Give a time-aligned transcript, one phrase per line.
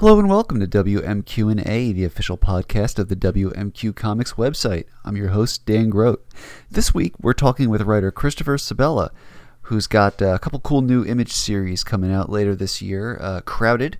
[0.00, 4.86] Hello and welcome to WMQ&A, the official podcast of the WMQ Comics website.
[5.04, 6.26] I'm your host, Dan Grote.
[6.70, 9.10] This week, we're talking with writer Christopher Sebela,
[9.64, 13.42] who's got uh, a couple cool new image series coming out later this year, uh,
[13.42, 13.98] Crowded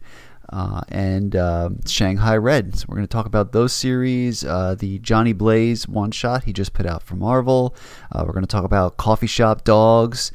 [0.48, 2.78] uh, and uh, Shanghai Red.
[2.78, 6.72] So we're going to talk about those series, uh, the Johnny Blaze one-shot he just
[6.72, 7.76] put out for Marvel.
[8.10, 10.32] Uh, we're going to talk about Coffee Shop Dogs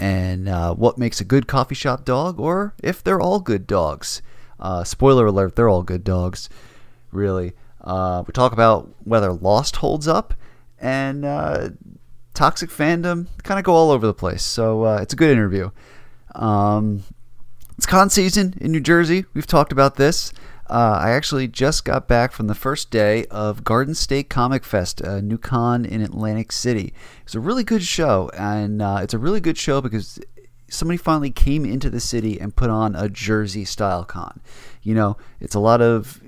[0.00, 4.20] and what makes a good coffee shop dog, or if they're all good dogs.
[4.64, 6.48] Uh, spoiler alert, they're all good dogs,
[7.12, 7.52] really.
[7.82, 10.32] Uh, we talk about whether Lost holds up,
[10.78, 11.68] and uh,
[12.32, 14.42] toxic fandom kind of go all over the place.
[14.42, 15.70] So uh, it's a good interview.
[16.34, 17.02] Um,
[17.76, 19.26] it's con season in New Jersey.
[19.34, 20.32] We've talked about this.
[20.70, 25.02] Uh, I actually just got back from the first day of Garden State Comic Fest,
[25.02, 26.94] a new con in Atlantic City.
[27.24, 30.18] It's a really good show, and uh, it's a really good show because
[30.74, 34.40] somebody finally came into the city and put on a Jersey style con.
[34.82, 36.20] You know, it's a lot of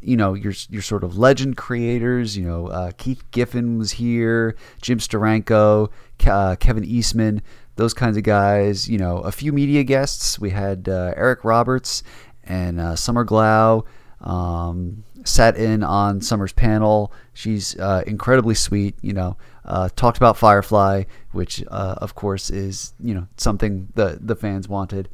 [0.00, 2.36] you know your your sort of legend creators.
[2.36, 5.90] You know, uh, Keith Giffen was here, Jim Steranko,
[6.26, 7.42] uh, Kevin Eastman,
[7.76, 8.88] those kinds of guys.
[8.88, 10.38] You know, a few media guests.
[10.38, 12.02] We had uh, Eric Roberts
[12.44, 13.84] and uh, Summer Glau.
[14.20, 17.12] Um, sat in on Summer's panel.
[17.32, 18.96] She's uh, incredibly sweet.
[19.00, 24.18] You know, uh, talked about Firefly, which uh, of course is you know something the
[24.20, 25.08] the fans wanted,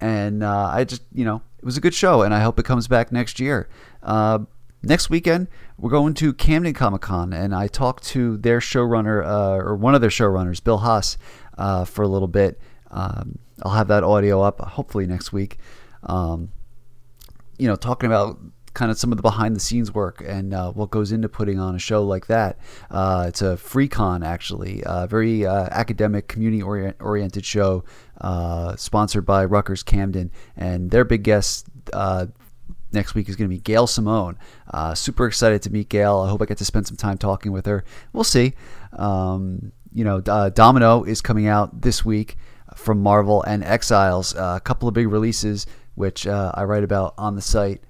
[0.00, 2.64] and uh, I just you know it was a good show, and I hope it
[2.64, 3.68] comes back next year.
[4.02, 4.40] Uh,
[4.82, 9.56] next weekend we're going to Camden Comic Con, and I talked to their showrunner uh,
[9.56, 11.16] or one of their showrunners, Bill Haas,
[11.86, 12.60] for a little bit.
[12.90, 15.58] Um, I'll have that audio up hopefully next week.
[16.04, 16.50] Um,
[17.58, 18.38] you know, talking about
[18.74, 21.58] kind of some of the behind the scenes work and uh, what goes into putting
[21.60, 22.58] on a show like that.
[22.90, 27.84] Uh, it's a free con, actually, a very uh, academic, community orient- oriented show
[28.20, 30.30] uh, sponsored by Rutgers Camden.
[30.56, 32.26] And their big guest uh,
[32.92, 34.36] next week is going to be Gail Simone.
[34.72, 36.18] Uh, super excited to meet Gail.
[36.18, 37.84] I hope I get to spend some time talking with her.
[38.12, 38.54] We'll see.
[38.92, 42.36] Um, you know, Domino is coming out this week
[42.74, 47.42] from Marvel and Exiles, a couple of big releases, which I write about on the
[47.42, 47.80] site.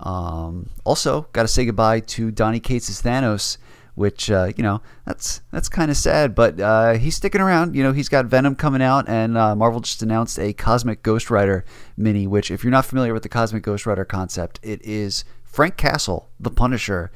[0.00, 3.58] Um, also, got to say goodbye to Donny Cates' Thanos,
[3.94, 7.74] which uh, you know that's that's kind of sad, but uh, he's sticking around.
[7.74, 11.30] You know, he's got Venom coming out, and uh, Marvel just announced a Cosmic Ghost
[11.30, 11.64] Rider
[11.96, 12.26] mini.
[12.26, 16.28] Which, if you're not familiar with the Cosmic Ghost Rider concept, it is Frank Castle,
[16.38, 17.10] the Punisher,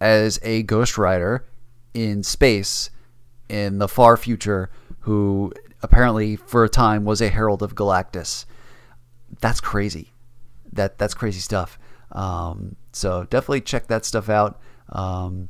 [0.00, 1.44] as a Ghost Rider
[1.92, 2.90] in space
[3.48, 4.70] in the far future,
[5.00, 8.46] who apparently for a time was a herald of Galactus.
[9.40, 10.12] That's crazy.
[10.72, 11.78] That that's crazy stuff.
[12.12, 14.60] Um, so definitely check that stuff out.
[14.90, 15.48] Um,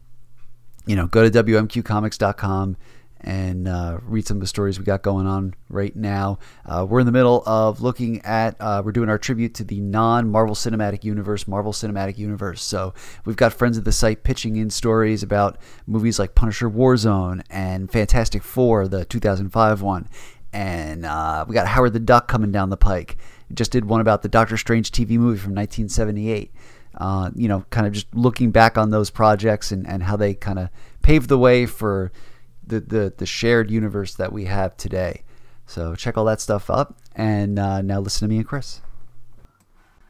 [0.86, 2.76] you know, go to WMQcomics.com
[3.24, 6.38] and uh, read some of the stories we got going on right now.
[6.66, 9.80] Uh, we're in the middle of looking at, uh, we're doing our tribute to the
[9.80, 12.62] non Marvel Cinematic Universe, Marvel Cinematic Universe.
[12.62, 17.42] So we've got friends of the site pitching in stories about movies like Punisher Warzone
[17.48, 20.08] and Fantastic Four, the 2005 one.
[20.52, 23.16] And uh, we got Howard the Duck coming down the pike
[23.54, 26.52] just did one about the Doctor Strange TV movie from 1978.
[26.94, 30.34] Uh, you know, kind of just looking back on those projects and, and how they
[30.34, 30.68] kind of
[31.00, 32.12] paved the way for
[32.66, 35.22] the, the, the shared universe that we have today.
[35.66, 36.98] So check all that stuff up.
[37.14, 38.82] And uh, now listen to me and Chris.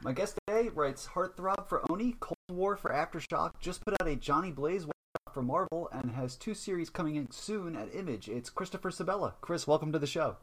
[0.01, 4.17] My guest today writes Heartthrob for Oni, Cold War for Aftershock, just put out a
[4.17, 4.85] Johnny Blaze
[5.31, 8.27] for Marvel, and has two series coming in soon at Image.
[8.27, 9.33] It's Christopher Sebela.
[9.39, 10.35] Chris, welcome to the show.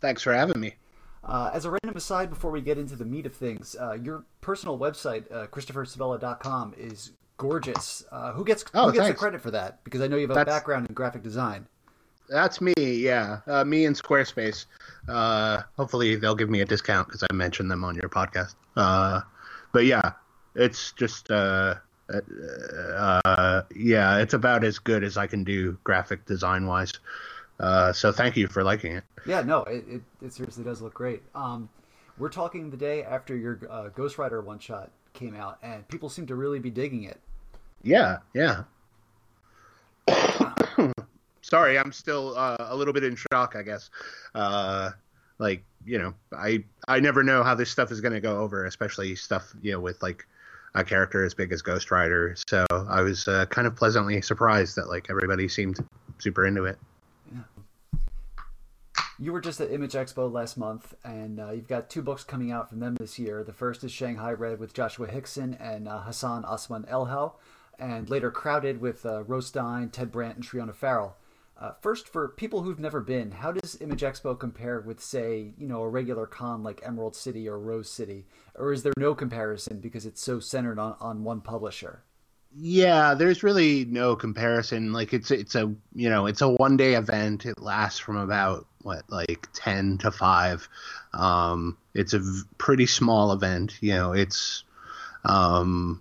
[0.00, 0.74] Thanks for having me.
[1.24, 4.24] Uh, as a random aside, before we get into the meat of things, uh, your
[4.40, 8.04] personal website, uh, ChristopherSebela.com, is gorgeous.
[8.10, 9.82] Uh, who gets oh, who gets the credit for that?
[9.84, 11.66] Because I know you have a That's, background in graphic design.
[12.28, 14.66] That's me, yeah, uh, me and Squarespace.
[15.08, 18.54] Uh, hopefully, they'll give me a discount because I mentioned them on your podcast.
[18.76, 19.20] Uh,
[19.72, 20.12] but yeah,
[20.54, 21.74] it's just uh,
[22.10, 26.92] uh, yeah, it's about as good as I can do graphic design wise.
[27.62, 29.04] Uh, so thank you for liking it.
[29.24, 31.22] Yeah, no, it, it, it seriously does look great.
[31.34, 31.68] Um,
[32.18, 36.08] we're talking the day after your uh, Ghost Rider one shot came out, and people
[36.08, 37.20] seem to really be digging it.
[37.82, 38.64] Yeah, yeah.
[41.42, 43.54] Sorry, I'm still uh, a little bit in shock.
[43.56, 43.90] I guess,
[44.34, 44.90] uh,
[45.38, 48.66] like you know, I I never know how this stuff is going to go over,
[48.66, 50.26] especially stuff you know with like
[50.74, 52.34] a character as big as Ghost Rider.
[52.48, 55.78] So I was uh, kind of pleasantly surprised that like everybody seemed
[56.18, 56.78] super into it
[59.18, 62.50] you were just at Image Expo last month, and uh, you've got two books coming
[62.50, 63.44] out from them this year.
[63.44, 67.32] The first is Shanghai Red with Joshua Hixson and uh, Hassan Otsmane-Elhaou,
[67.78, 71.16] and later Crowded with uh, Ro Stein, Ted Brandt, and Triona Farrell.
[71.60, 75.68] Uh, first, for people who've never been, how does Image Expo compare with, say, you
[75.68, 78.26] know, a regular con like Emerald City or Rose City,
[78.56, 82.02] or is there no comparison because it's so centered on, on one publisher?
[82.54, 84.92] Yeah, there's really no comparison.
[84.92, 87.46] Like it's it's a you know it's a one day event.
[87.46, 90.68] It lasts from about what like ten to five.
[91.12, 93.76] Um, it's a v- pretty small event.
[93.80, 94.64] You know, it's
[95.24, 96.00] um,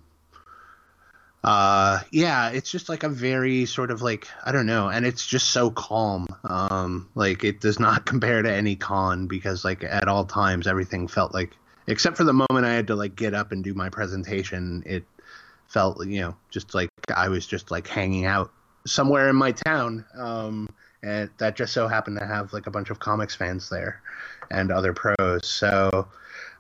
[1.44, 5.26] uh, yeah, it's just like a very sort of like I don't know, and it's
[5.26, 6.28] just so calm.
[6.44, 11.08] Um, like it does not compare to any con because like at all times everything
[11.08, 11.52] felt like
[11.88, 15.04] except for the moment I had to like get up and do my presentation, it
[15.68, 18.52] felt you know just like I was just like hanging out
[18.86, 20.06] somewhere in my town.
[20.16, 20.70] Um,
[21.04, 24.02] and that just so happened to have like a bunch of comics fans there
[24.50, 25.48] and other pros.
[25.48, 26.08] So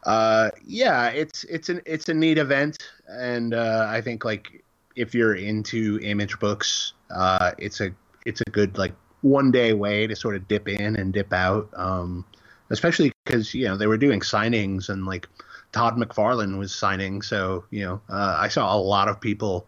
[0.03, 2.77] uh, yeah, it's it's an it's a neat event,
[3.07, 4.63] and uh, I think like
[4.95, 7.91] if you're into image books, uh, it's a
[8.25, 11.69] it's a good like one day way to sort of dip in and dip out.
[11.75, 12.25] Um,
[12.71, 15.27] especially because you know they were doing signings and like
[15.71, 19.67] Todd McFarlane was signing, so you know uh, I saw a lot of people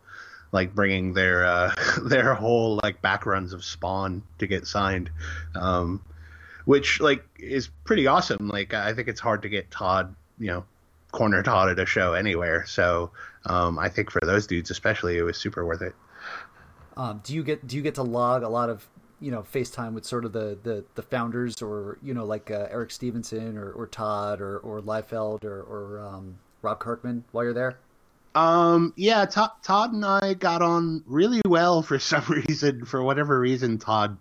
[0.54, 1.74] like bringing their uh,
[2.04, 5.10] their whole like backruns of Spawn to get signed,
[5.56, 6.02] um,
[6.64, 8.48] which like is pretty awesome.
[8.48, 10.64] Like I think it's hard to get Todd, you know,
[11.12, 12.66] corner Todd at a show anywhere.
[12.66, 13.12] So
[13.48, 15.96] um, I think for those dudes especially, it was super worth it.
[16.96, 18.88] Um, do you get do you get to log a lot of
[19.20, 22.68] you know FaceTime with sort of the the, the founders or you know like uh,
[22.70, 27.54] Eric Stephenson or, or Todd or or Liefeld or or um, Rob Kirkman while you're
[27.54, 27.80] there?
[28.36, 32.86] Um, yeah, Todd, Todd and I got on really well for some reason.
[32.86, 34.18] For whatever reason, Todd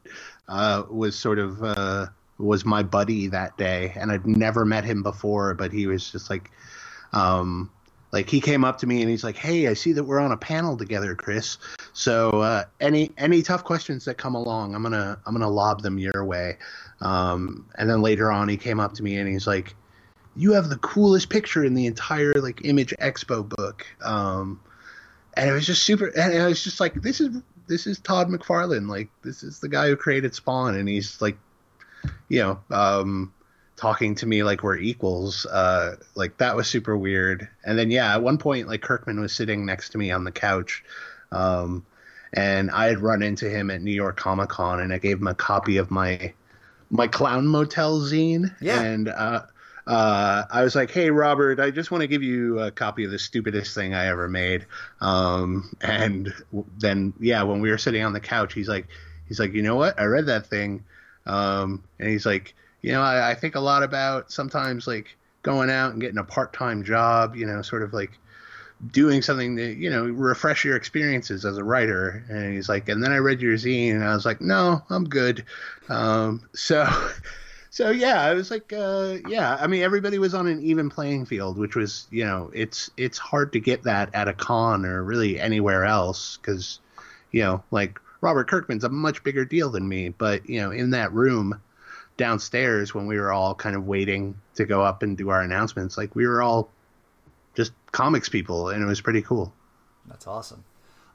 [0.48, 2.06] uh, was sort of uh,
[2.38, 6.28] was my buddy that day, and I'd never met him before, but he was just
[6.28, 6.50] like,
[7.12, 7.70] um,
[8.12, 10.32] like he came up to me and he's like, "Hey, I see that we're on
[10.32, 11.56] a panel together, Chris.
[11.94, 15.98] So uh, any any tough questions that come along, I'm gonna I'm gonna lob them
[15.98, 16.58] your way."
[17.00, 19.74] Um, and then later on, he came up to me and he's like,
[20.36, 24.60] "You have the coolest picture in the entire like Image Expo book." Um,
[25.34, 26.06] and it was just super.
[26.08, 27.36] And I was just like, "This is
[27.66, 28.88] this is Todd McFarlane.
[28.88, 31.38] Like this is the guy who created Spawn, and he's like,
[32.28, 33.32] you know." Um,
[33.82, 35.44] talking to me like we're equals.
[35.46, 37.48] Uh, like that was super weird.
[37.64, 40.30] And then yeah, at one point like Kirkman was sitting next to me on the
[40.30, 40.84] couch,
[41.32, 41.84] um,
[42.32, 45.26] and I had run into him at New York Comic Con, and I gave him
[45.26, 46.32] a copy of my
[46.90, 48.54] my Clown Motel zine.
[48.60, 48.80] Yeah.
[48.80, 49.42] And uh,
[49.86, 53.10] uh, I was like, "Hey, Robert, I just want to give you a copy of
[53.10, 54.66] the stupidest thing I ever made."
[55.00, 56.32] Um, and
[56.78, 58.86] then, yeah, when we were sitting on the couch, he's like,
[59.26, 59.98] "He's like, you know what?
[59.98, 60.84] I read that thing,"
[61.26, 65.70] um, and he's like, "You know, I, I think a lot about sometimes like going
[65.70, 67.34] out and getting a part-time job.
[67.36, 68.18] You know, sort of like."
[68.90, 73.00] doing something that you know refresh your experiences as a writer and he's like and
[73.00, 75.44] then i read your zine and i was like no i'm good
[75.88, 76.84] um, so
[77.72, 81.26] so yeah i was like uh, yeah i mean everybody was on an even playing
[81.26, 85.02] field which was you know it's it's hard to get that at a con or
[85.02, 86.78] really anywhere else because
[87.32, 90.90] you know like robert kirkman's a much bigger deal than me but you know in
[90.90, 91.60] that room
[92.16, 95.98] downstairs when we were all kind of waiting to go up and do our announcements
[95.98, 96.70] like we were all
[97.54, 99.52] just comics people, and it was pretty cool.
[100.06, 100.64] That's awesome.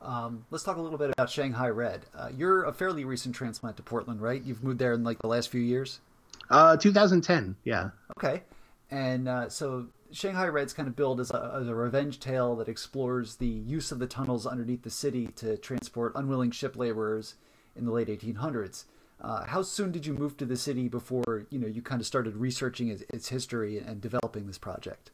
[0.02, 2.06] Um, let's talk a little bit about Shanghai Red.
[2.16, 4.42] Uh, you're a fairly recent transplant to Portland, right?
[4.44, 6.00] You've moved there in like the last few years.
[6.50, 7.90] Uh, 2010, yeah.
[8.18, 8.44] Okay,
[8.90, 12.70] and uh, so Shanghai Red's kind of billed as a, as a revenge tale that
[12.70, 17.36] explores the use of the tunnels underneath the city to transport unwilling ship laborers
[17.76, 18.86] in the late 1800s.
[19.20, 22.06] Uh, how soon did you move to the city before you know you kind of
[22.06, 25.12] started researching its, its history and developing this project?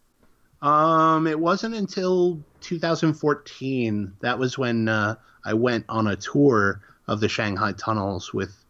[0.62, 4.13] Um, it wasn't until 2014.
[4.22, 5.15] That was when uh,
[5.46, 8.62] I went on a tour of the Shanghai tunnels with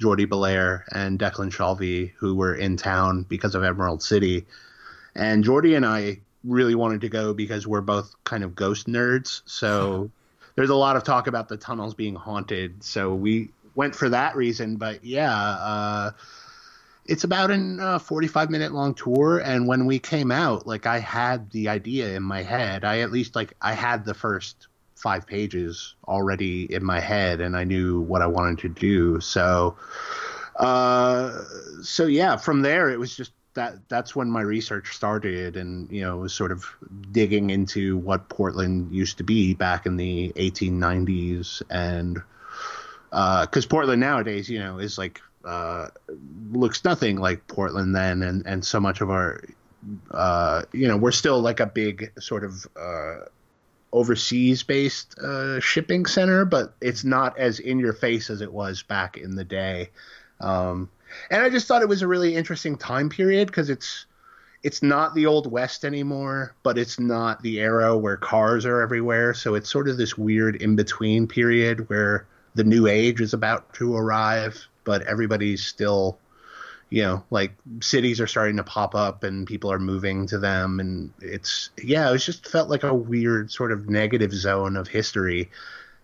[0.00, 4.46] Jordie Bellaire and Declan Shalvey, who were in town because of Emerald City.
[5.14, 9.42] And Jordie and I really wanted to go because we're both kind of ghost nerds.
[9.44, 10.10] So
[10.56, 12.82] there's a lot of talk about the tunnels being haunted.
[12.82, 14.76] So we went for that reason.
[14.76, 16.10] But yeah, uh,
[17.06, 20.98] it's about a uh, 45 minute long tour and when we came out like i
[20.98, 24.68] had the idea in my head i at least like i had the first
[25.02, 29.20] five pages already in my head and i knew what i wanted to do.
[29.20, 29.76] So
[30.56, 31.44] uh
[31.82, 36.02] so yeah from there it was just that that's when my research started and you
[36.02, 36.64] know was sort of
[37.10, 42.22] digging into what portland used to be back in the 1890s and
[43.10, 45.88] because uh, portland nowadays you know is like uh,
[46.52, 49.42] looks nothing like Portland then, and and so much of our,
[50.10, 53.26] uh, you know, we're still like a big sort of uh,
[53.92, 58.82] overseas based uh, shipping center, but it's not as in your face as it was
[58.82, 59.90] back in the day.
[60.40, 60.90] Um,
[61.30, 64.06] and I just thought it was a really interesting time period because it's
[64.62, 69.34] it's not the old west anymore, but it's not the era where cars are everywhere.
[69.34, 73.72] So it's sort of this weird in between period where the new age is about
[73.74, 76.18] to arrive, but everybody's still
[76.92, 80.78] you know, like cities are starting to pop up and people are moving to them.
[80.78, 84.88] And it's, yeah, it was just felt like a weird sort of negative zone of
[84.88, 85.50] history.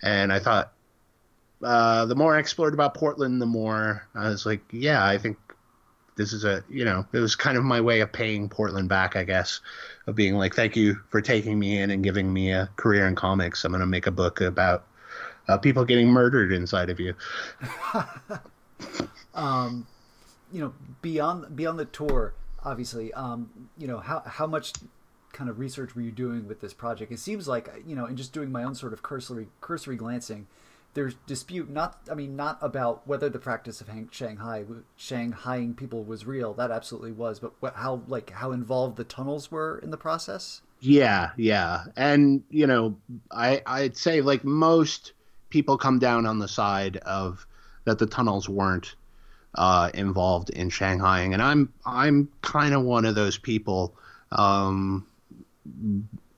[0.03, 0.73] And I thought,
[1.63, 5.37] uh, the more I explored about Portland, the more I was like, yeah, I think
[6.17, 9.15] this is a, you know, it was kind of my way of paying Portland back,
[9.15, 9.61] I guess,
[10.07, 13.15] of being like, thank you for taking me in and giving me a career in
[13.15, 13.63] comics.
[13.63, 14.87] I'm going to make a book about
[15.49, 17.13] uh, people getting murdered inside of you.
[19.35, 19.87] um,
[20.53, 24.73] you know beyond beyond the tour obviously um you know how how much
[25.33, 27.13] kind of research were you doing with this project?
[27.13, 30.47] It seems like you know in just doing my own sort of cursory cursory glancing
[30.95, 34.65] there's dispute not i mean not about whether the practice of shanghai
[34.99, 36.55] shanghaiing people was real.
[36.55, 40.63] That absolutely was but what, how like how involved the tunnels were in the process?
[40.81, 41.85] Yeah yeah.
[41.97, 42.97] And you know
[43.31, 45.13] i i'd say like most
[45.51, 47.47] people come down on the side of
[47.85, 48.97] that the tunnels weren't
[49.55, 53.95] uh, involved in Shanghaiing, and I'm I'm kind of one of those people.
[54.31, 55.07] Um,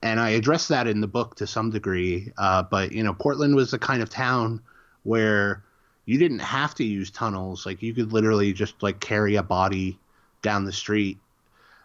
[0.03, 2.31] and I address that in the book to some degree.
[2.37, 4.61] Uh, but you know, Portland was the kind of town
[5.03, 5.63] where
[6.05, 7.65] you didn't have to use tunnels.
[7.65, 9.99] Like you could literally just like carry a body
[10.41, 11.19] down the street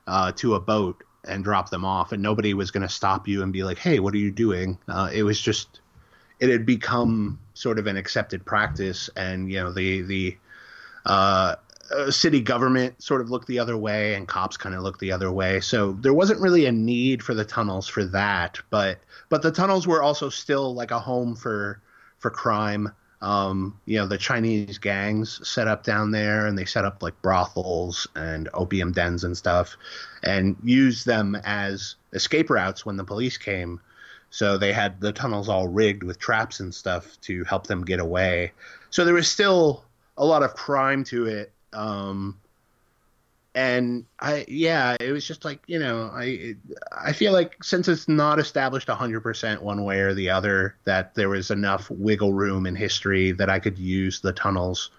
[0.06, 3.42] uh, to a boat and drop them off, and nobody was going to stop you
[3.42, 5.80] and be like, "Hey, what are you doing?" Uh, it was just
[6.40, 10.36] it had become sort of an accepted practice, and you know the the
[11.06, 11.56] uh,
[12.10, 15.30] city government sort of looked the other way and cops kind of looked the other
[15.30, 15.60] way.
[15.60, 18.98] So there wasn't really a need for the tunnels for that but
[19.28, 21.80] but the tunnels were also still like a home for
[22.18, 22.92] for crime.
[23.22, 27.20] Um, you know the chinese gangs set up down there and they set up like
[27.22, 29.74] brothels and opium dens and stuff
[30.22, 33.80] and used them as escape routes when the police came.
[34.30, 38.00] So they had the tunnels all rigged with traps and stuff to help them get
[38.00, 38.52] away.
[38.90, 39.85] So there was still
[40.16, 41.52] a lot of crime to it.
[41.72, 42.38] Um,
[43.54, 46.56] and I, yeah, it was just like you know, I,
[46.92, 51.14] I feel like since it's not established hundred percent one way or the other, that
[51.14, 54.90] there was enough wiggle room in history that I could use the tunnels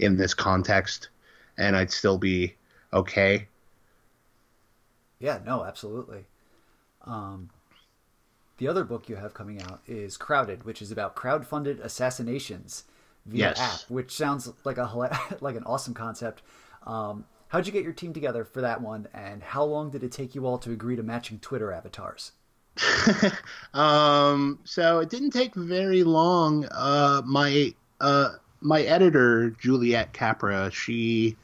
[0.00, 1.08] in this context,
[1.56, 2.54] and I'd still be
[2.92, 3.46] okay.
[5.20, 6.24] Yeah, no, absolutely.
[7.06, 7.50] Um,
[8.58, 12.84] the other book you have coming out is Crowded, which is about crowd-funded assassinations
[13.26, 13.60] via yes.
[13.60, 14.86] app, which sounds like a
[15.40, 16.42] like an awesome concept.
[16.86, 20.12] Um, how'd you get your team together for that one, and how long did it
[20.12, 22.32] take you all to agree to matching Twitter avatars?
[23.74, 26.66] um, so it didn't take very long.
[26.70, 31.36] Uh, my uh, my editor Juliette Capra, she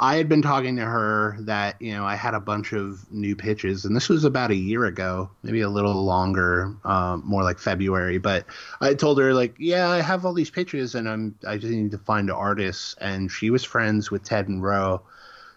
[0.00, 3.34] I had been talking to her that you know I had a bunch of new
[3.34, 7.58] pitches, and this was about a year ago, maybe a little longer, um, more like
[7.58, 8.18] February.
[8.18, 8.46] But
[8.80, 11.90] I told her like, yeah, I have all these pitches, and I'm I just need
[11.92, 12.94] to find artists.
[13.00, 15.02] And she was friends with Ted and Ro,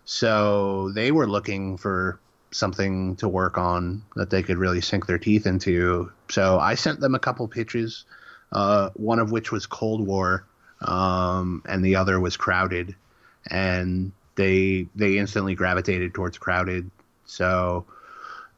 [0.05, 2.19] so they were looking for
[2.51, 6.11] something to work on that they could really sink their teeth into.
[6.29, 8.05] So I sent them a couple pitches,
[8.51, 10.45] uh, one of which was Cold War,
[10.81, 12.95] um, and the other was Crowded
[13.47, 16.89] and they they instantly gravitated towards crowded.
[17.25, 17.85] So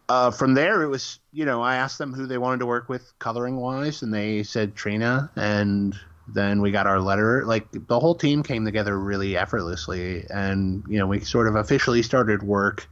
[0.09, 2.89] uh, from there, it was you know I asked them who they wanted to work
[2.89, 5.95] with coloring wise, and they said Trina, and
[6.27, 7.45] then we got our letter.
[7.45, 12.01] Like the whole team came together really effortlessly, and you know we sort of officially
[12.01, 12.87] started work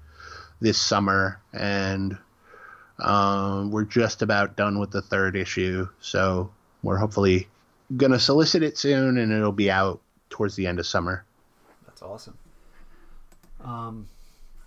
[0.60, 2.18] this summer, and
[3.00, 5.88] um, we're just about done with the third issue.
[6.00, 6.52] So
[6.84, 7.48] we're hopefully
[7.98, 11.26] gonna solicit it soon, and it'll be out towards the end of summer.
[12.02, 12.38] That's awesome.
[13.64, 14.08] Um,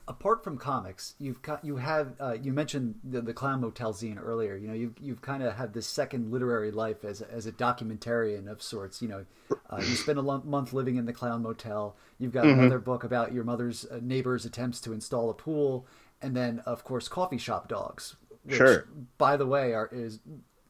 [0.07, 4.19] apart from comics, you've got, you have uh, you mentioned the, the Clown Motel zine
[4.23, 4.57] earlier.
[4.57, 7.53] You know, you've you've kind of had this second literary life as a, as a
[7.53, 9.03] documentarian of sorts.
[9.03, 9.27] You know,
[9.71, 11.97] uh, you spend a month living in the Clown Motel.
[12.19, 12.61] You've got mm-hmm.
[12.61, 15.87] another book about your mother's uh, neighbor's attempts to install a pool,
[16.23, 18.17] and then of course Coffee Shop Dogs.
[18.45, 18.87] Which, sure.
[19.19, 20.21] By the way, are is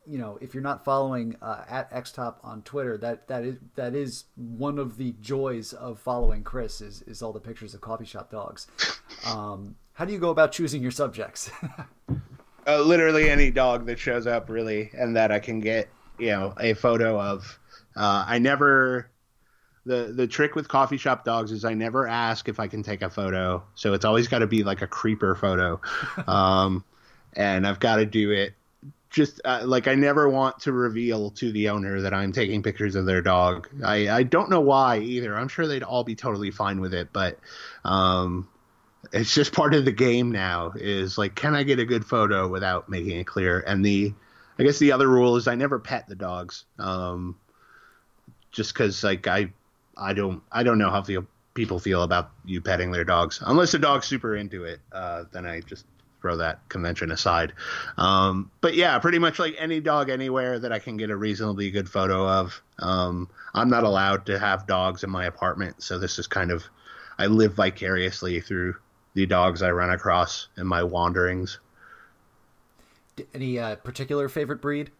[0.06, 3.94] you know, if you're not following uh, at xtop on Twitter, that that is that
[3.94, 8.04] is one of the joys of following Chris is is all the pictures of coffee
[8.04, 8.66] shop dogs.
[9.26, 11.50] Um, how do you go about choosing your subjects?
[12.66, 16.54] uh, literally any dog that shows up, really, and that I can get you know
[16.60, 17.58] a photo of.
[17.96, 19.10] Uh, I never.
[19.86, 23.02] The, the trick with coffee shop dogs is I never ask if I can take
[23.02, 25.78] a photo, so it's always got to be like a creeper photo,
[26.26, 26.82] um,
[27.34, 28.54] and I've got to do it
[29.14, 32.96] just uh, like I never want to reveal to the owner that I'm taking pictures
[32.96, 33.68] of their dog.
[33.84, 35.36] I, I don't know why either.
[35.36, 37.38] I'm sure they'd all be totally fine with it, but
[37.84, 38.48] um,
[39.12, 40.72] it's just part of the game now.
[40.74, 43.60] Is like, can I get a good photo without making it clear?
[43.60, 44.12] And the,
[44.58, 47.38] I guess the other rule is I never pet the dogs, um,
[48.50, 49.52] just because like I,
[49.96, 53.70] I don't I don't know how feel people feel about you petting their dogs unless
[53.70, 54.80] the dog's super into it.
[54.90, 55.86] Uh, then I just
[56.24, 57.52] throw that convention aside.
[57.98, 61.70] Um, but yeah, pretty much like any dog anywhere that I can get a reasonably
[61.70, 62.62] good photo of.
[62.78, 66.64] Um, I'm not allowed to have dogs in my apartment, so this is kind of
[67.18, 68.74] I live vicariously through
[69.12, 71.58] the dogs I run across in my wanderings.
[73.34, 74.90] Any uh, particular favorite breed?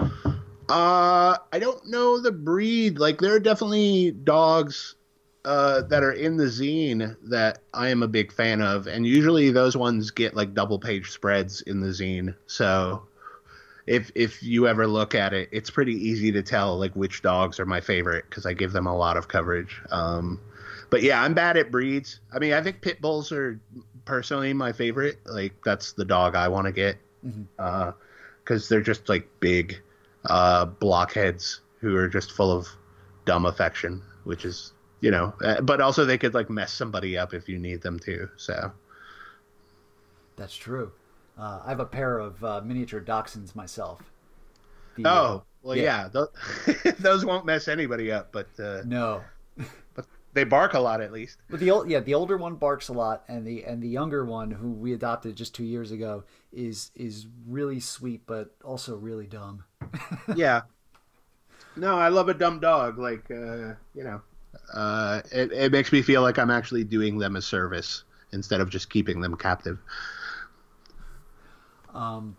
[0.00, 2.98] Uh, I don't know the breed.
[2.98, 4.94] Like, there are definitely dogs
[5.44, 9.50] uh, that are in the zine that I am a big fan of, and usually
[9.50, 12.34] those ones get like double page spreads in the zine.
[12.46, 13.02] So
[13.86, 17.58] if if you ever look at it, it's pretty easy to tell like which dogs
[17.58, 19.80] are my favorite because I give them a lot of coverage.
[19.90, 20.40] Um,
[20.90, 22.20] but yeah, I'm bad at breeds.
[22.32, 23.58] I mean, I think pit bulls are
[24.04, 25.20] personally my favorite.
[25.24, 28.52] Like that's the dog I want to get because mm-hmm.
[28.52, 29.80] uh, they're just like big
[30.26, 32.68] uh, blockheads who are just full of
[33.24, 37.34] dumb affection, which is you know, uh, but also they could like mess somebody up
[37.34, 38.28] if you need them to.
[38.36, 38.72] So
[40.36, 40.92] that's true.
[41.38, 44.00] Uh, I have a pair of uh, miniature dachshunds myself.
[44.96, 46.28] The, oh well, yeah, yeah those,
[46.98, 49.22] those, won't mess anybody up, but uh, no,
[49.94, 51.38] but they bark a lot at least.
[51.48, 54.24] But the old, yeah, the older one barks a lot, and the and the younger
[54.24, 59.26] one, who we adopted just two years ago, is is really sweet, but also really
[59.26, 59.64] dumb.
[60.36, 60.62] yeah.
[61.76, 62.98] No, I love a dumb dog.
[62.98, 64.20] Like, uh, you know,
[64.72, 68.70] uh, it, it makes me feel like I'm actually doing them a service instead of
[68.70, 69.78] just keeping them captive.
[71.92, 72.36] Um,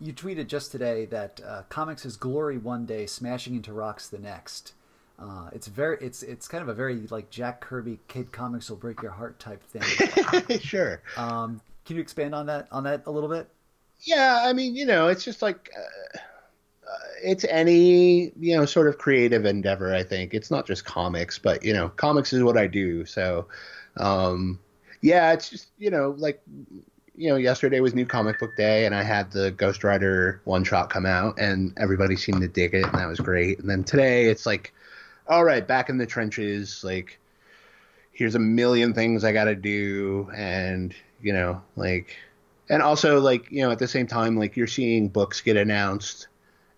[0.00, 4.18] you tweeted just today that uh, comics is glory one day, smashing into rocks the
[4.18, 4.72] next.
[5.18, 8.76] Uh, it's very, it's it's kind of a very like Jack Kirby kid comics will
[8.76, 10.58] break your heart type thing.
[10.60, 11.00] sure.
[11.16, 13.48] Um, can you expand on that on that a little bit?
[14.00, 15.70] Yeah, I mean, you know, it's just like.
[15.76, 16.18] Uh
[17.22, 19.94] it's any you know sort of creative endeavor.
[19.94, 23.04] I think it's not just comics, but you know, comics is what I do.
[23.04, 23.46] So,
[23.96, 24.58] um,
[25.00, 26.40] yeah, it's just you know like
[27.16, 30.64] you know yesterday was New Comic Book Day, and I had the Ghost Rider one
[30.64, 33.58] shot come out, and everybody seemed to dig it, and that was great.
[33.58, 34.72] And then today it's like,
[35.28, 37.18] all right, back in the trenches, like
[38.12, 42.16] here's a million things I got to do, and you know like
[42.68, 46.28] and also like you know at the same time like you're seeing books get announced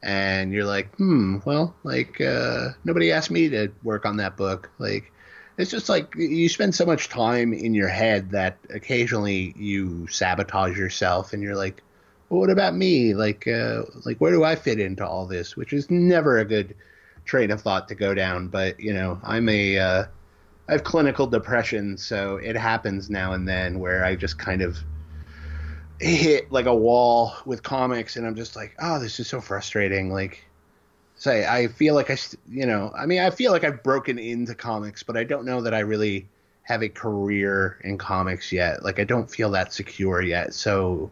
[0.03, 4.71] and you're like, hmm, well, like uh, nobody asked me to work on that book.
[4.79, 5.13] Like,
[5.57, 10.79] it's just like you spend so much time in your head that occasionally you sabotage
[10.79, 11.83] yourself, and you're like,
[12.29, 13.15] well, what about me?
[13.15, 15.57] Like, uh, like where do I fit into all this?
[15.57, 16.77] Which is never a good
[17.25, 18.49] train of thought to go down.
[18.49, 20.05] But you know, I'm a uh,
[20.69, 24.79] I have clinical depression, so it happens now and then where I just kind of
[26.01, 30.13] hit like a wall with comics and i'm just like oh this is so frustrating.
[30.13, 30.45] Like
[31.17, 32.17] say I, I feel like i
[32.49, 35.61] you know i mean i feel like i've broken into comics but i don't know
[35.61, 36.29] that i really
[36.63, 38.85] have a career in comics yet.
[38.85, 40.53] Like i don't feel that secure yet.
[40.55, 41.11] So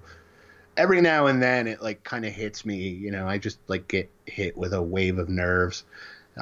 [0.76, 3.88] every now and then it like kind of hits me you know i just like
[3.88, 5.84] get hit with a wave of nerves.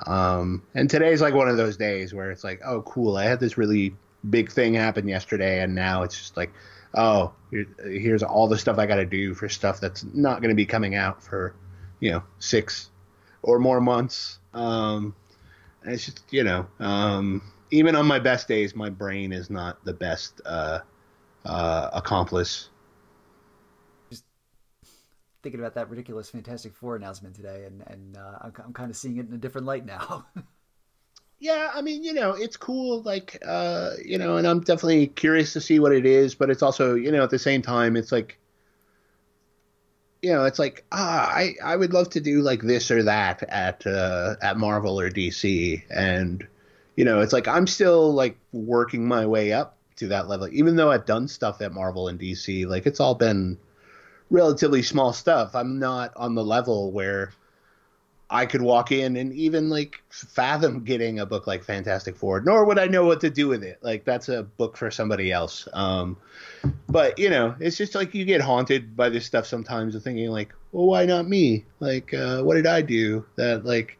[0.06, 3.40] Um and today's like one of those days where it's like oh cool i had
[3.40, 3.94] this really
[4.28, 6.52] big thing happen yesterday and now it's just like
[6.94, 10.50] oh, here, here's all the stuff I got to do for stuff that's not going
[10.50, 11.54] to be coming out for,
[12.00, 12.90] you know, six
[13.42, 14.38] or more months.
[14.52, 15.14] Um,
[15.84, 19.92] it's just, you know, um, even on my best days, my brain is not the
[19.92, 20.80] best uh,
[21.44, 22.70] uh, accomplice.
[24.10, 24.24] Just
[25.42, 28.96] thinking about that ridiculous Fantastic Four announcement today, and and uh, I'm, I'm kind of
[28.96, 30.26] seeing it in a different light now.
[31.44, 35.52] yeah, I mean, you know, it's cool, like, uh, you know, and I'm definitely curious
[35.52, 38.10] to see what it is, but it's also, you know, at the same time, it's
[38.10, 38.38] like,
[40.22, 43.42] you know, it's like, ah, I, I would love to do like this or that
[43.42, 45.82] at, uh, at Marvel or DC.
[45.90, 46.48] And,
[46.96, 50.76] you know, it's like, I'm still like working my way up to that level, even
[50.76, 53.58] though I've done stuff at Marvel and DC, like it's all been
[54.30, 55.54] relatively small stuff.
[55.54, 57.34] I'm not on the level where,
[58.30, 62.64] I could walk in and even like fathom getting a book like Fantastic Four, nor
[62.64, 63.78] would I know what to do with it.
[63.82, 65.68] Like that's a book for somebody else.
[65.72, 66.16] Um,
[66.88, 70.30] but you know, it's just like you get haunted by this stuff sometimes, of thinking
[70.30, 71.64] like, well, why not me?
[71.80, 73.98] Like, uh, what did I do that like?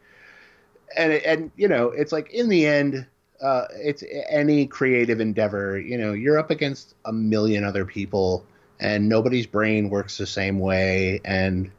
[0.97, 3.07] And and you know, it's like in the end,
[3.43, 5.79] uh, it's any creative endeavor.
[5.79, 8.47] You know, you're up against a million other people
[8.81, 11.71] and nobody's brain works the same way and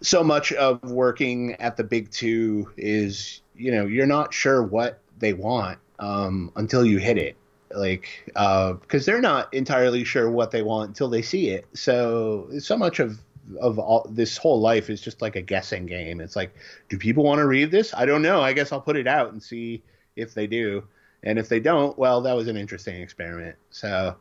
[0.00, 5.00] so much of working at the big two is you know you're not sure what
[5.18, 7.36] they want um, until you hit it.
[7.70, 11.66] Like because uh, they're not entirely sure what they want until they see it.
[11.74, 13.18] So so much of
[13.60, 16.20] of all this whole life is just like a guessing game.
[16.20, 16.54] It's like
[16.88, 17.92] do people want to read this?
[17.94, 18.40] I don't know.
[18.40, 19.82] I guess i'll put it out and see
[20.16, 20.84] if they do.
[21.22, 23.56] And if they don't well that was an interesting experiment.
[23.70, 24.16] So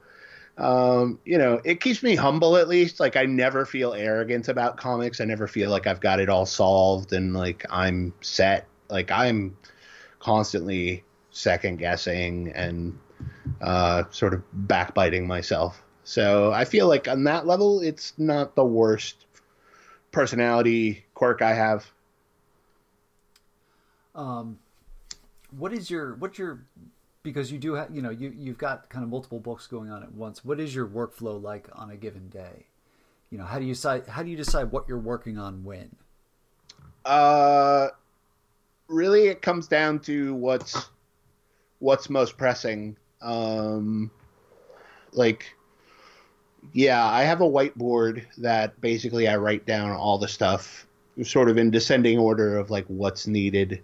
[0.58, 3.00] um, you know, it keeps me humble at least.
[3.00, 5.22] Like I never feel arrogant about comics.
[5.22, 8.68] I never feel like I've got it all solved and like I'm set.
[8.90, 9.56] Like I'm
[10.20, 12.98] constantly second guessing and
[13.62, 15.84] uh, sort of backbiting myself.
[16.04, 19.26] So I feel like on that level, it's not the worst
[20.12, 21.86] personality quirk I have.
[24.16, 24.58] Um,
[25.52, 26.66] what is your what's your
[27.28, 30.02] because you do have you know you you've got kind of multiple books going on
[30.02, 30.46] at once.
[30.46, 32.68] What is your workflow like on a given day?
[33.30, 35.94] You know, how do you decide how do you decide what you're working on when?
[37.04, 37.90] Uh,
[38.88, 40.90] really, it comes down to what's
[41.80, 42.96] what's most pressing.
[43.22, 44.10] Um,
[45.12, 45.54] like,
[46.72, 50.88] yeah, I have a whiteboard that basically I write down all the stuff,
[51.24, 53.84] sort of in descending order of like what's needed,